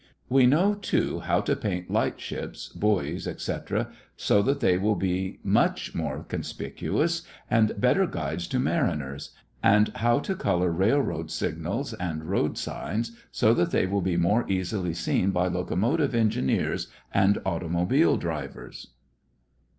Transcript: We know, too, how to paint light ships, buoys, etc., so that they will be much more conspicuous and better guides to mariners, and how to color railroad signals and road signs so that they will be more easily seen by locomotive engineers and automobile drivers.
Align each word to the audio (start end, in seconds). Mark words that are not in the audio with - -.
We 0.29 0.47
know, 0.47 0.73
too, 0.73 1.19
how 1.19 1.41
to 1.41 1.55
paint 1.55 1.91
light 1.91 2.19
ships, 2.19 2.69
buoys, 2.69 3.27
etc., 3.27 3.91
so 4.17 4.41
that 4.41 4.59
they 4.59 4.75
will 4.79 4.95
be 4.95 5.39
much 5.43 5.93
more 5.93 6.23
conspicuous 6.23 7.21
and 7.51 7.79
better 7.79 8.07
guides 8.07 8.47
to 8.47 8.57
mariners, 8.59 9.29
and 9.61 9.89
how 9.89 10.17
to 10.21 10.33
color 10.33 10.71
railroad 10.71 11.29
signals 11.29 11.93
and 11.93 12.23
road 12.25 12.57
signs 12.57 13.15
so 13.31 13.53
that 13.53 13.69
they 13.69 13.85
will 13.85 14.01
be 14.01 14.17
more 14.17 14.49
easily 14.49 14.95
seen 14.95 15.29
by 15.29 15.45
locomotive 15.45 16.15
engineers 16.15 16.87
and 17.13 17.37
automobile 17.45 18.17
drivers. 18.17 18.87